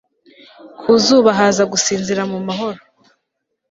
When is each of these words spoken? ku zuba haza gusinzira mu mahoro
ku 0.79 0.91
zuba 1.05 1.29
haza 1.39 1.63
gusinzira 1.71 2.21
mu 2.31 2.39
mahoro 2.47 2.79